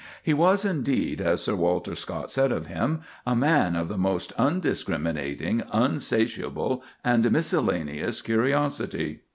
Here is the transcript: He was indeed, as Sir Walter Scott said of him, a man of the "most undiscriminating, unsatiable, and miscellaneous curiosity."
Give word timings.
He 0.23 0.33
was 0.33 0.65
indeed, 0.65 1.21
as 1.21 1.43
Sir 1.43 1.53
Walter 1.55 1.93
Scott 1.93 2.31
said 2.31 2.51
of 2.51 2.65
him, 2.65 3.01
a 3.23 3.35
man 3.35 3.75
of 3.75 3.87
the 3.87 3.99
"most 3.99 4.31
undiscriminating, 4.31 5.61
unsatiable, 5.71 6.81
and 7.05 7.31
miscellaneous 7.31 8.23
curiosity." 8.23 9.19